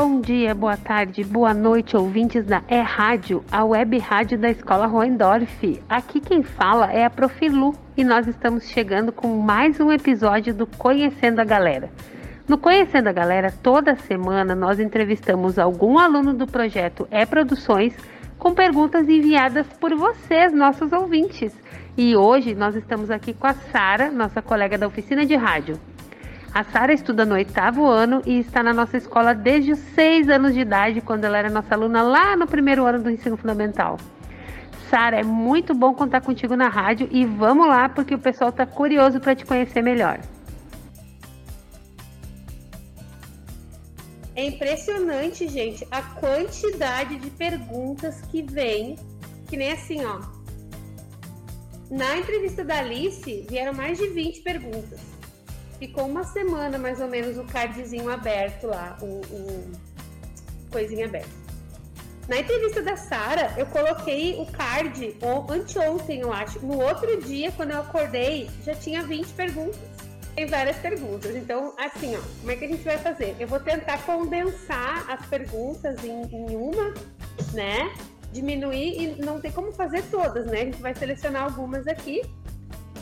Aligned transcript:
Bom 0.00 0.20
dia, 0.20 0.54
boa 0.54 0.76
tarde, 0.76 1.24
boa 1.24 1.52
noite, 1.52 1.96
ouvintes 1.96 2.46
da 2.46 2.62
É 2.68 2.80
Rádio, 2.80 3.42
a 3.50 3.64
web 3.64 3.98
rádio 3.98 4.38
da 4.38 4.48
Escola 4.48 4.86
Roendorf. 4.86 5.82
Aqui 5.88 6.20
quem 6.20 6.40
fala 6.40 6.92
é 6.92 7.04
a 7.04 7.10
Profilu 7.10 7.74
e 7.96 8.04
nós 8.04 8.28
estamos 8.28 8.68
chegando 8.68 9.10
com 9.10 9.26
mais 9.26 9.80
um 9.80 9.90
episódio 9.90 10.54
do 10.54 10.68
Conhecendo 10.68 11.40
a 11.40 11.44
Galera. 11.44 11.90
No 12.46 12.56
Conhecendo 12.56 13.08
a 13.08 13.12
Galera, 13.12 13.52
toda 13.60 13.96
semana 13.96 14.54
nós 14.54 14.78
entrevistamos 14.78 15.58
algum 15.58 15.98
aluno 15.98 16.32
do 16.32 16.46
projeto 16.46 17.08
É 17.10 17.26
Produções 17.26 17.92
com 18.38 18.54
perguntas 18.54 19.08
enviadas 19.08 19.66
por 19.80 19.92
vocês, 19.96 20.52
nossos 20.52 20.92
ouvintes. 20.92 21.52
E 21.96 22.16
hoje 22.16 22.54
nós 22.54 22.76
estamos 22.76 23.10
aqui 23.10 23.34
com 23.34 23.48
a 23.48 23.52
Sara, 23.52 24.12
nossa 24.12 24.40
colega 24.40 24.78
da 24.78 24.86
oficina 24.86 25.26
de 25.26 25.34
rádio. 25.34 25.76
A 26.54 26.64
Sara 26.64 26.92
estuda 26.92 27.26
no 27.26 27.34
oitavo 27.34 27.86
ano 27.86 28.22
e 28.24 28.38
está 28.38 28.62
na 28.62 28.72
nossa 28.72 28.96
escola 28.96 29.34
desde 29.34 29.72
os 29.72 29.78
seis 29.78 30.28
anos 30.28 30.54
de 30.54 30.60
idade, 30.60 31.00
quando 31.00 31.24
ela 31.24 31.38
era 31.38 31.50
nossa 31.50 31.74
aluna 31.74 32.02
lá 32.02 32.36
no 32.36 32.46
primeiro 32.46 32.84
ano 32.84 33.02
do 33.02 33.10
ensino 33.10 33.36
fundamental. 33.36 33.98
Sara, 34.88 35.20
é 35.20 35.22
muito 35.22 35.74
bom 35.74 35.92
contar 35.92 36.22
contigo 36.22 36.56
na 36.56 36.68
rádio 36.68 37.08
e 37.10 37.24
vamos 37.26 37.68
lá 37.68 37.88
porque 37.88 38.14
o 38.14 38.18
pessoal 38.18 38.48
está 38.48 38.64
curioso 38.64 39.20
para 39.20 39.34
te 39.34 39.44
conhecer 39.44 39.82
melhor. 39.82 40.20
É 44.34 44.46
impressionante, 44.46 45.46
gente, 45.48 45.86
a 45.90 46.00
quantidade 46.00 47.16
de 47.16 47.28
perguntas 47.30 48.22
que 48.22 48.40
vem, 48.40 48.96
que 49.48 49.56
nem 49.56 49.72
assim, 49.72 50.04
ó. 50.04 50.20
Na 51.90 52.16
entrevista 52.16 52.64
da 52.64 52.78
Alice, 52.78 53.46
vieram 53.48 53.74
mais 53.74 53.98
de 53.98 54.06
20 54.08 54.40
perguntas 54.40 55.17
ficou 55.78 56.06
uma 56.06 56.24
semana 56.24 56.78
mais 56.78 57.00
ou 57.00 57.08
menos 57.08 57.38
o 57.38 57.44
cardzinho 57.44 58.10
aberto 58.10 58.66
lá, 58.66 58.96
o, 59.00 59.20
o 59.20 59.72
coisinha 60.70 61.06
aberto. 61.06 61.48
Na 62.28 62.36
entrevista 62.36 62.82
da 62.82 62.94
Sara, 62.94 63.54
eu 63.56 63.64
coloquei 63.66 64.38
o 64.38 64.44
card 64.44 65.16
anteontem, 65.48 66.20
eu 66.20 66.30
acho. 66.30 66.64
No 66.64 66.78
outro 66.78 67.22
dia, 67.22 67.50
quando 67.52 67.70
eu 67.70 67.80
acordei, 67.80 68.50
já 68.64 68.74
tinha 68.74 69.02
20 69.02 69.28
perguntas. 69.28 69.80
Tem 70.34 70.44
várias 70.44 70.76
perguntas. 70.76 71.34
Então, 71.34 71.74
assim, 71.78 72.14
ó, 72.14 72.20
como 72.40 72.52
é 72.52 72.56
que 72.56 72.66
a 72.66 72.68
gente 72.68 72.84
vai 72.84 72.98
fazer? 72.98 73.34
Eu 73.40 73.48
vou 73.48 73.58
tentar 73.58 74.04
condensar 74.04 75.10
as 75.10 75.24
perguntas 75.26 76.04
em, 76.04 76.22
em 76.24 76.54
uma, 76.54 76.92
né? 77.54 77.90
Diminuir 78.30 79.02
e 79.02 79.24
não 79.24 79.40
tem 79.40 79.50
como 79.50 79.72
fazer 79.72 80.02
todas, 80.10 80.44
né? 80.46 80.60
A 80.60 80.64
gente 80.66 80.82
vai 80.82 80.94
selecionar 80.94 81.44
algumas 81.44 81.86
aqui 81.88 82.20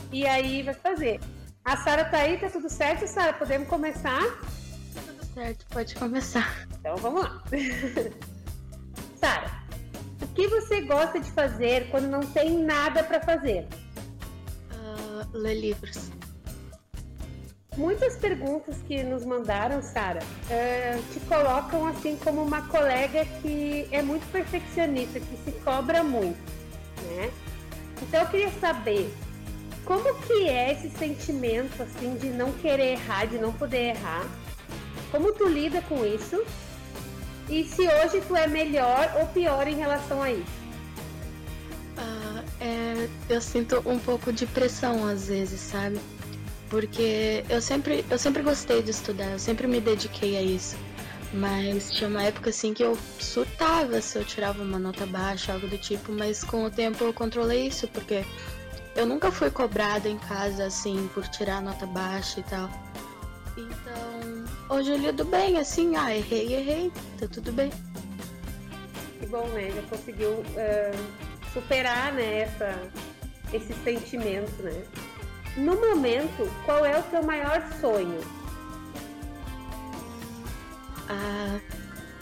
e 0.09 0.25
aí 0.25 0.63
vai 0.63 0.73
fazer. 0.73 1.19
A 1.67 1.75
Sara 1.75 2.05
tá 2.05 2.19
aí, 2.19 2.37
tá 2.37 2.49
tudo 2.49 2.69
certo, 2.69 3.05
Sara? 3.05 3.33
Podemos 3.33 3.67
começar? 3.67 4.23
Tudo 4.23 5.33
certo, 5.33 5.65
pode 5.69 5.95
começar. 5.95 6.65
Então 6.79 6.95
vamos 6.95 7.23
lá. 7.23 7.43
Sara, 9.19 9.51
o 10.21 10.27
que 10.27 10.47
você 10.47 10.79
gosta 10.83 11.19
de 11.19 11.29
fazer 11.29 11.89
quando 11.91 12.07
não 12.07 12.21
tem 12.21 12.57
nada 12.63 13.03
para 13.03 13.19
fazer? 13.19 13.67
Uh, 14.71 15.37
ler 15.37 15.55
livros. 15.55 16.09
Muitas 17.75 18.15
perguntas 18.15 18.77
que 18.87 19.03
nos 19.03 19.25
mandaram, 19.25 19.81
Sara, 19.81 20.21
uh, 20.23 21.03
te 21.11 21.19
colocam 21.25 21.85
assim 21.85 22.15
como 22.23 22.43
uma 22.43 22.65
colega 22.69 23.25
que 23.41 23.89
é 23.91 24.01
muito 24.01 24.25
perfeccionista, 24.31 25.19
que 25.19 25.37
se 25.43 25.51
cobra 25.65 26.01
muito, 26.01 26.39
né? 27.09 27.29
Então 28.01 28.21
eu 28.21 28.27
queria 28.29 28.51
saber 28.51 29.13
como 29.87 30.13
que 30.23 30.47
é 30.49 30.73
esse 30.73 30.89
sentimento 30.89 31.81
assim 31.81 32.15
de 32.17 32.27
não 32.27 32.51
querer 32.51 32.91
errar, 32.91 33.25
de 33.25 33.37
não 33.37 33.53
poder 33.53 33.95
errar? 33.95 34.27
Como 35.09 35.31
tu 35.31 35.47
lida 35.47 35.81
com 35.83 36.05
isso? 36.05 36.43
E 37.49 37.63
se 37.63 37.87
hoje 37.87 38.21
tu 38.27 38.35
é 38.35 38.45
melhor 38.47 39.15
ou 39.17 39.25
pior 39.27 39.65
em 39.65 39.75
relação 39.75 40.21
a 40.21 40.29
isso? 40.29 40.57
Uh, 41.97 42.43
é, 42.59 43.07
eu 43.29 43.39
sinto 43.39 43.81
um 43.85 43.97
pouco 43.97 44.33
de 44.33 44.45
pressão 44.45 45.07
às 45.07 45.29
vezes, 45.29 45.61
sabe? 45.61 45.97
Porque 46.69 47.45
eu 47.49 47.61
sempre, 47.61 48.03
eu 48.09 48.17
sempre 48.17 48.43
gostei 48.43 48.83
de 48.83 48.91
estudar, 48.91 49.31
eu 49.31 49.39
sempre 49.39 49.67
me 49.67 49.79
dediquei 49.79 50.35
a 50.35 50.41
isso. 50.41 50.75
Mas 51.33 51.91
tinha 51.91 52.09
uma 52.09 52.23
época 52.23 52.49
assim 52.49 52.73
que 52.73 52.83
eu 52.83 52.97
surtava 53.19 54.01
se 54.01 54.17
eu 54.17 54.25
tirava 54.25 54.61
uma 54.61 54.77
nota 54.77 55.05
baixa, 55.05 55.53
algo 55.53 55.67
do 55.67 55.77
tipo, 55.77 56.11
mas 56.11 56.43
com 56.43 56.65
o 56.65 56.69
tempo 56.69 57.05
eu 57.05 57.13
controlei 57.13 57.67
isso, 57.67 57.87
porque 57.87 58.25
eu 58.97 59.05
nunca 59.05 59.31
fui 59.31 59.51
cobrada 59.51 60.09
em 60.09 60.17
casa 60.17 60.65
assim 60.65 61.07
por 61.13 61.25
tirar 61.27 61.61
nota 61.61 61.85
baixa 61.85 62.39
e 62.39 62.43
tal. 62.43 62.67
Então, 63.55 64.75
hoje 64.75 64.91
eu 64.91 64.97
lido 64.97 65.23
bem, 65.23 65.57
assim, 65.59 65.95
ah, 65.95 66.15
errei, 66.15 66.53
errei, 66.53 66.91
tá 67.19 67.27
tudo 67.27 67.51
bem. 67.51 67.71
Que 69.19 69.27
bom, 69.27 69.47
né? 69.49 69.71
Já 69.71 69.81
conseguiu 69.83 70.31
uh, 70.31 71.53
superar, 71.53 72.11
né, 72.13 72.41
essa, 72.41 72.91
esse 73.53 73.73
sentimento, 73.83 74.63
né? 74.63 74.83
No 75.55 75.75
momento, 75.75 76.51
qual 76.65 76.83
é 76.83 76.99
o 76.99 77.03
teu 77.03 77.23
maior 77.23 77.63
sonho? 77.79 78.19
Ah, 81.09 81.59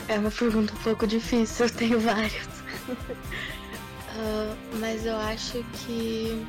é 0.09 0.19
uma 0.19 0.31
pergunta 0.31 0.73
um 0.73 0.83
pouco 0.83 1.07
difícil, 1.07 1.67
eu 1.67 1.73
tenho 1.73 1.99
vários. 1.99 2.47
uh, 2.87 4.55
mas 4.79 5.05
eu 5.05 5.15
acho 5.17 5.63
que 5.73 6.45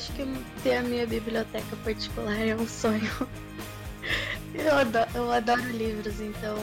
acho 0.00 0.12
que 0.14 0.24
ter 0.62 0.76
a 0.76 0.82
minha 0.82 1.06
biblioteca 1.06 1.76
particular 1.84 2.38
é 2.38 2.56
um 2.56 2.66
sonho. 2.66 3.10
Eu 4.52 4.74
adoro, 4.74 5.10
eu 5.14 5.30
adoro 5.30 5.62
livros, 5.70 6.20
então 6.20 6.58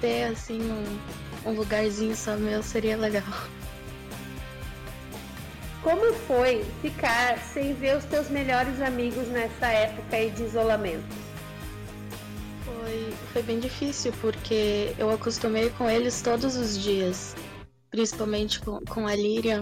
ter 0.00 0.22
assim 0.24 0.60
um, 0.62 1.50
um 1.50 1.52
lugarzinho 1.52 2.14
só 2.14 2.36
meu 2.36 2.62
seria 2.62 2.96
legal. 2.96 3.24
Como 5.82 6.12
foi 6.12 6.64
ficar 6.80 7.38
sem 7.38 7.74
ver 7.74 7.96
os 7.96 8.04
teus 8.04 8.30
melhores 8.30 8.80
amigos 8.80 9.26
nessa 9.28 9.66
época 9.66 10.16
aí 10.16 10.30
de 10.30 10.44
isolamento? 10.44 11.02
Foi, 12.64 13.12
foi 13.32 13.42
bem 13.42 13.58
difícil, 13.58 14.12
porque 14.20 14.94
eu 14.96 15.10
acostumei 15.10 15.70
com 15.70 15.90
eles 15.90 16.22
todos 16.22 16.54
os 16.54 16.78
dias. 16.78 17.34
Principalmente 17.90 18.60
com, 18.60 18.78
com 18.84 19.08
a 19.08 19.16
Líria 19.16 19.60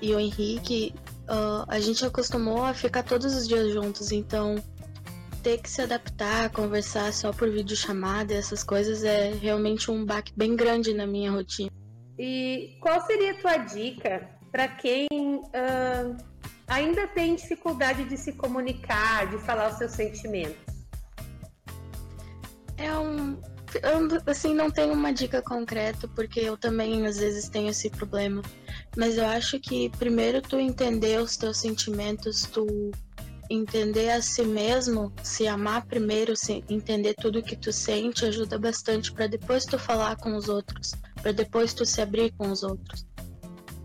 e 0.00 0.14
o 0.14 0.18
Henrique 0.18 0.94
uh, 1.28 1.64
a 1.68 1.80
gente 1.80 2.04
acostumou 2.04 2.64
a 2.64 2.74
ficar 2.74 3.02
todos 3.02 3.34
os 3.34 3.48
dias 3.48 3.72
juntos, 3.72 4.12
então 4.12 4.56
ter 5.42 5.58
que 5.58 5.68
se 5.68 5.82
adaptar, 5.82 6.50
conversar 6.50 7.12
só 7.12 7.32
por 7.32 7.50
videochamada, 7.50 8.32
essas 8.32 8.62
coisas 8.62 9.02
é 9.02 9.32
realmente 9.32 9.90
um 9.90 10.04
baque 10.04 10.32
bem 10.36 10.54
grande 10.54 10.94
na 10.94 11.06
minha 11.06 11.30
rotina. 11.32 11.70
E 12.18 12.76
qual 12.80 13.04
seria 13.06 13.32
a 13.32 13.40
tua 13.40 13.56
dica 13.56 14.28
para 14.52 14.68
quem 14.68 15.08
uh, 15.12 16.16
ainda 16.68 17.06
tem 17.08 17.34
dificuldade 17.34 18.04
de 18.04 18.16
se 18.16 18.32
comunicar, 18.32 19.28
de 19.28 19.38
falar 19.38 19.72
os 19.72 19.78
seus 19.78 19.92
sentimentos? 19.92 20.56
É 22.76 22.96
um. 22.96 23.40
Eu, 23.82 24.20
assim, 24.26 24.54
não 24.54 24.70
tenho 24.70 24.92
uma 24.92 25.12
dica 25.12 25.40
concreta, 25.40 26.06
porque 26.08 26.40
eu 26.40 26.56
também 26.56 27.06
às 27.06 27.16
vezes 27.18 27.48
tenho 27.48 27.70
esse 27.70 27.88
problema. 27.88 28.42
Mas 28.96 29.16
eu 29.16 29.26
acho 29.26 29.58
que 29.58 29.88
primeiro 29.90 30.42
tu 30.42 30.58
entender 30.58 31.18
os 31.18 31.36
teus 31.36 31.58
sentimentos, 31.58 32.42
tu 32.42 32.90
entender 33.48 34.10
a 34.10 34.22
si 34.22 34.44
mesmo, 34.44 35.12
se 35.22 35.46
amar 35.46 35.84
primeiro, 35.86 36.36
se 36.36 36.64
entender 36.68 37.14
tudo 37.14 37.42
que 37.42 37.56
tu 37.56 37.72
sente, 37.72 38.24
ajuda 38.24 38.58
bastante 38.58 39.12
para 39.12 39.26
depois 39.26 39.64
tu 39.64 39.78
falar 39.78 40.16
com 40.16 40.34
os 40.34 40.48
outros, 40.48 40.94
para 41.20 41.32
depois 41.32 41.74
tu 41.74 41.84
se 41.84 42.00
abrir 42.00 42.32
com 42.32 42.50
os 42.50 42.62
outros. 42.62 43.06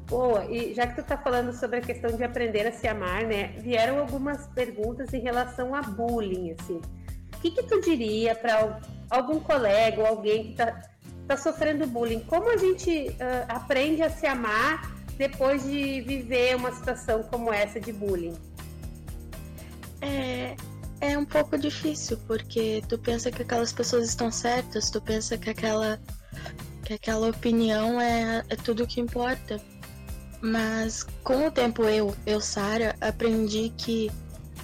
Boa, 0.08 0.46
e 0.46 0.74
já 0.74 0.88
que 0.88 1.02
tu 1.02 1.06
tá 1.06 1.18
falando 1.18 1.52
sobre 1.52 1.80
a 1.80 1.82
questão 1.82 2.16
de 2.16 2.24
aprender 2.24 2.66
a 2.66 2.72
se 2.72 2.88
amar, 2.88 3.26
né? 3.26 3.56
Vieram 3.60 4.00
algumas 4.00 4.48
perguntas 4.48 5.14
em 5.14 5.20
relação 5.20 5.76
a 5.76 5.82
bullying, 5.82 6.56
assim. 6.58 6.80
O 7.36 7.40
que, 7.42 7.52
que 7.52 7.64
tu 7.64 7.82
diria 7.82 8.34
para 8.34 8.80
algum 9.10 9.40
colega 9.42 10.00
ou 10.00 10.08
alguém 10.08 10.46
que 10.46 10.54
tá, 10.56 10.82
tá 11.28 11.36
sofrendo 11.36 11.86
bullying? 11.86 12.22
Como 12.22 12.50
a 12.50 12.56
gente 12.56 13.10
uh, 13.10 13.16
aprende 13.50 14.02
a 14.02 14.10
se 14.10 14.26
amar 14.26 14.97
depois 15.18 15.64
de 15.64 16.02
viver 16.02 16.56
uma 16.56 16.72
situação 16.72 17.24
como 17.24 17.52
essa 17.52 17.80
de 17.80 17.92
bullying? 17.92 18.36
É, 20.02 20.56
é 21.02 21.18
um 21.18 21.26
pouco 21.26 21.58
difícil, 21.58 22.18
porque 22.28 22.84
tu 22.88 22.98
pensa 22.98 23.32
que 23.32 23.42
aquelas 23.42 23.74
pessoas 23.74 24.10
estão 24.10 24.32
certas, 24.32 24.90
tu 24.90 25.02
pensa 25.02 25.38
que 25.38 25.50
aquela, 25.50 26.00
que 26.86 26.94
aquela 26.94 27.30
opinião 27.30 28.00
é, 28.00 28.44
é 28.50 28.56
tudo 28.56 28.86
que 28.86 29.02
importa. 29.02 29.60
Mas 30.40 31.04
com 31.24 31.48
o 31.48 31.52
tempo 31.52 31.84
eu, 31.86 32.16
eu, 32.26 32.40
Sara, 32.40 32.96
aprendi 33.02 33.74
que 33.76 34.12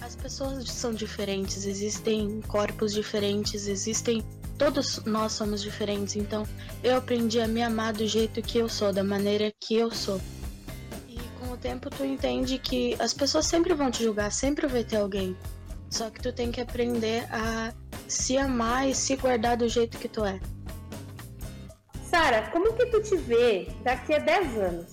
as 0.02 0.16
pessoas 0.16 0.70
são 0.70 0.94
diferentes, 0.94 1.66
existem 1.66 2.42
corpos 2.42 2.94
diferentes, 2.94 3.68
existem. 3.68 4.24
Todos 4.56 5.04
nós 5.06 5.32
somos 5.32 5.64
diferentes, 5.64 6.16
então 6.16 6.48
eu 6.84 6.96
aprendi 6.96 7.42
a 7.42 7.48
me 7.48 7.64
amar 7.64 7.92
do 7.92 8.06
jeito 8.06 8.40
que 8.40 8.60
eu 8.60 8.70
sou, 8.70 8.94
da 8.94 9.04
maneira 9.04 9.52
que 9.60 9.76
eu 9.76 9.90
sou 9.90 10.22
tempo 11.64 11.90
tu 11.90 12.04
entende 12.04 12.60
que 12.60 12.94
as 13.00 13.14
pessoas 13.14 13.46
sempre 13.46 13.74
vão 13.74 13.90
te 13.90 14.04
julgar, 14.04 14.32
sempre 14.32 14.68
vai 14.68 14.84
ter 14.84 14.98
alguém. 14.98 15.36
Só 15.90 16.10
que 16.10 16.22
tu 16.22 16.34
tem 16.34 16.52
que 16.52 16.60
aprender 16.60 17.26
a 17.32 17.74
se 18.08 18.38
amar 18.38 18.90
e 18.90 18.94
se 18.94 19.16
guardar 19.16 19.56
do 19.56 19.70
jeito 19.70 19.98
que 19.98 20.10
tu 20.10 20.26
é. 20.26 20.40
Sara, 22.04 22.50
como 22.52 22.74
que 22.74 22.86
tu 22.88 23.02
te 23.02 23.16
vê 23.16 23.70
daqui 23.84 24.14
a 24.14 24.20
10 24.20 24.58
anos? 24.58 24.92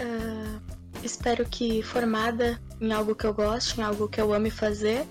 Uh, 0.00 0.60
espero 1.02 1.44
que 1.44 1.82
formada 1.82 2.58
em 2.80 2.90
algo 2.90 3.14
que 3.14 3.26
eu 3.26 3.34
gosto, 3.34 3.78
em 3.78 3.84
algo 3.84 4.08
que 4.08 4.20
eu 4.20 4.32
ame 4.32 4.50
fazer. 4.50 5.06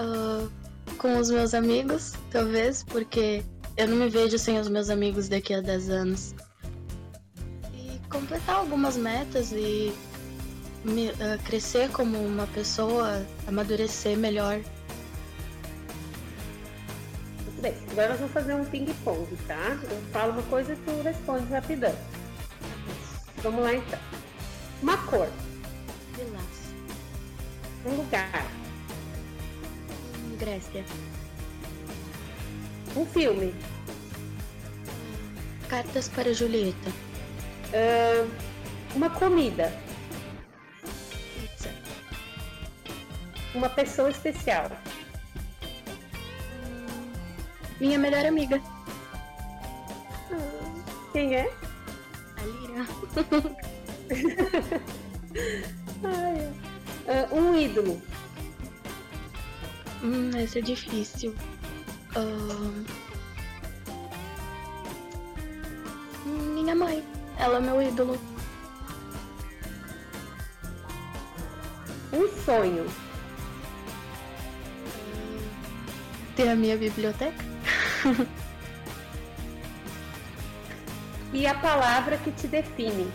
Uh, 0.00 0.50
com 0.98 1.16
os 1.16 1.30
meus 1.30 1.54
amigos, 1.54 2.14
talvez, 2.32 2.82
porque 2.82 3.44
eu 3.76 3.86
não 3.86 3.96
me 3.96 4.08
vejo 4.08 4.36
sem 4.36 4.58
os 4.58 4.68
meus 4.68 4.90
amigos 4.90 5.28
daqui 5.28 5.54
a 5.54 5.60
10 5.60 5.90
anos. 5.90 6.34
Completar 8.18 8.56
algumas 8.56 8.96
metas 8.96 9.52
e 9.52 9.94
me, 10.82 11.08
uh, 11.10 11.38
crescer 11.44 11.88
como 11.92 12.18
uma 12.18 12.48
pessoa, 12.48 13.24
amadurecer 13.46 14.18
melhor. 14.18 14.60
Muito 17.44 17.62
bem, 17.62 17.74
agora 17.92 18.08
nós 18.08 18.18
vamos 18.18 18.32
fazer 18.32 18.54
um 18.54 18.64
ping-pong, 18.64 19.24
tá? 19.46 19.78
Eu 19.88 20.02
falo 20.12 20.32
uma 20.32 20.42
coisa 20.42 20.72
e 20.72 20.76
tu 20.78 21.00
responde 21.00 21.46
rapidão. 21.52 21.96
Vamos 23.36 23.62
lá 23.62 23.74
então. 23.74 24.00
Uma 24.82 24.96
cor. 25.06 25.28
Lilás. 26.16 26.44
Um 27.86 27.94
lugar. 27.98 28.46
Grécia. 30.40 30.84
Um 32.96 33.06
filme. 33.06 33.54
Cartas 35.68 36.08
para 36.08 36.34
Julieta. 36.34 37.07
Uh, 37.68 38.30
uma 38.94 39.10
comida. 39.10 39.72
Pizza. 41.34 41.70
Uma 43.54 43.68
pessoa 43.68 44.10
especial. 44.10 44.70
Minha 47.80 47.98
melhor 47.98 48.24
amiga. 48.24 48.60
Quem 51.12 51.34
é? 51.34 51.50
A 52.36 52.42
Lira. 52.44 52.86
Uh, 57.08 57.34
um 57.34 57.58
ídolo. 57.58 58.00
Hum, 60.02 60.30
essa 60.36 60.58
é 60.58 60.62
difícil. 60.62 61.34
Uh... 62.14 62.84
Minha 66.54 66.74
mãe. 66.74 67.02
Ela 67.38 67.58
é 67.58 67.60
meu 67.60 67.80
ídolo. 67.80 68.18
Um 72.12 72.28
sonho. 72.44 72.84
Ter 76.34 76.48
a 76.48 76.56
minha 76.56 76.76
biblioteca. 76.76 77.44
e 81.32 81.46
a 81.46 81.54
palavra 81.54 82.18
que 82.18 82.32
te 82.32 82.48
define. 82.48 83.08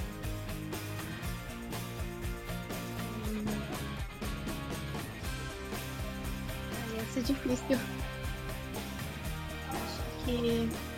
Ai, 6.72 7.00
essa 7.02 7.20
é 7.20 7.24
difícil. 7.24 7.78
Acho 9.70 10.26
que. 10.26 10.93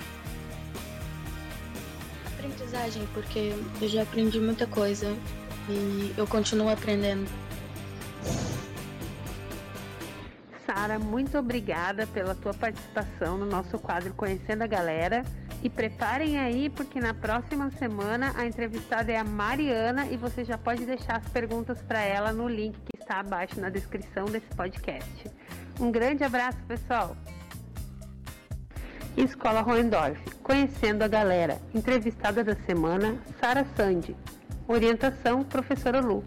Aprendizagem, 2.45 3.07
porque 3.11 3.53
eu 3.81 3.89
já 3.89 4.03
aprendi 4.03 4.39
muita 4.39 4.67
coisa 4.67 5.07
e 5.67 6.13
eu 6.15 6.27
continuo 6.27 6.69
aprendendo. 6.69 7.27
Sara, 10.63 10.99
muito 10.99 11.37
obrigada 11.39 12.05
pela 12.05 12.35
tua 12.35 12.53
participação 12.53 13.37
no 13.37 13.47
nosso 13.47 13.79
quadro 13.79 14.13
Conhecendo 14.13 14.61
a 14.61 14.67
Galera. 14.67 15.23
E 15.63 15.69
preparem 15.69 16.37
aí, 16.37 16.69
porque 16.69 16.99
na 16.99 17.15
próxima 17.15 17.71
semana 17.71 18.31
a 18.35 18.45
entrevistada 18.45 19.11
é 19.11 19.17
a 19.17 19.23
Mariana 19.23 20.05
e 20.11 20.15
você 20.15 20.45
já 20.45 20.57
pode 20.57 20.85
deixar 20.85 21.17
as 21.17 21.27
perguntas 21.29 21.81
para 21.81 22.03
ela 22.03 22.31
no 22.31 22.47
link 22.47 22.77
que 22.77 23.01
está 23.01 23.21
abaixo 23.21 23.59
na 23.59 23.69
descrição 23.69 24.25
desse 24.25 24.47
podcast. 24.55 25.31
Um 25.79 25.91
grande 25.91 26.23
abraço, 26.23 26.59
pessoal! 26.67 27.17
Escola 29.17 29.61
Roendorf, 29.61 30.19
Conhecendo 30.43 31.03
a 31.03 31.07
Galera. 31.07 31.57
Entrevistada 31.73 32.43
da 32.43 32.55
semana, 32.65 33.17
Sara 33.39 33.65
Sandi. 33.75 34.15
Orientação, 34.67 35.43
Professora 35.43 36.01
Lu. 36.01 36.23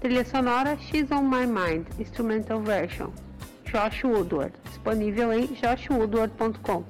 Trilha 0.00 0.24
sonora, 0.24 0.78
X 0.78 1.10
on 1.10 1.22
My 1.22 1.46
Mind, 1.46 1.86
Instrumental 1.98 2.60
Version. 2.60 3.10
Josh 3.64 4.04
Woodward, 4.04 4.52
disponível 4.64 5.32
em 5.32 5.48
joshwoodward.com. 5.54 6.84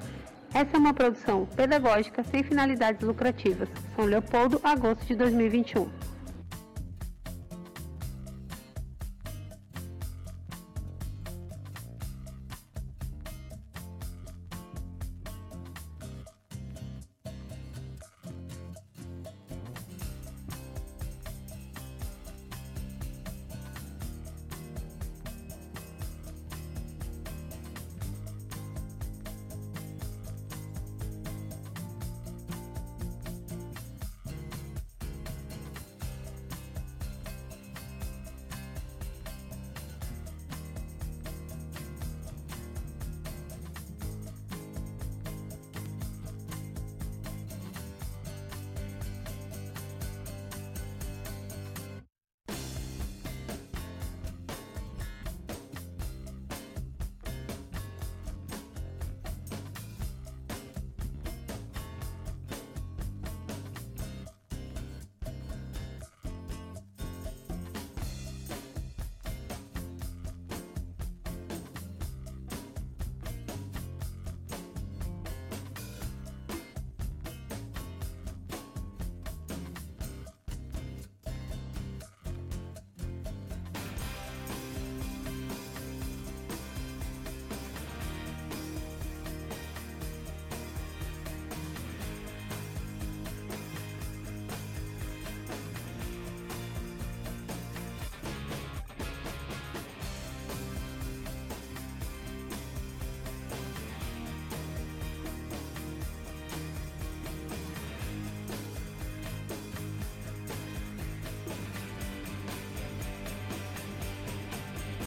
Essa 0.53 0.77
é 0.77 0.79
uma 0.79 0.93
produção 0.93 1.47
pedagógica 1.57 2.23
sem 2.25 2.43
finalidades 2.43 3.01
lucrativas. 3.01 3.69
São 3.97 4.05
Leopoldo, 4.05 4.61
agosto 4.63 5.07
de 5.07 5.15
2021. 5.15 5.89